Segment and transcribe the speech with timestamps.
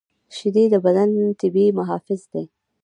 [0.35, 2.43] شیدې د بدن طبیعي محافظ دي